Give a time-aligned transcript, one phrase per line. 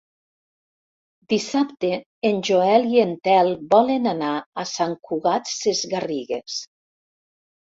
[1.33, 1.91] Dissabte
[2.29, 6.59] en Joel i en Telm volen anar a Sant Cugat Sesgarrigues.